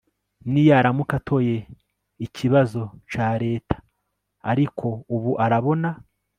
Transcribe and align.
niyaramuka 0.51 1.13
atoye 1.19 1.55
ikibazo 2.25 2.81
ca 3.11 3.27
Leta…ariko 3.43 4.87
ubu 5.15 5.31
arabona 5.45 5.89